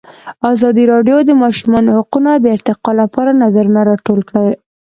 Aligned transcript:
ازادي 0.53 0.83
راډیو 0.93 1.17
د 1.23 1.27
د 1.29 1.31
ماشومانو 1.43 1.89
حقونه 1.97 2.31
د 2.37 2.45
ارتقا 2.55 2.91
لپاره 3.01 3.31
نظرونه 3.43 3.79
راټول 3.89 4.19
کړي. 4.29 4.51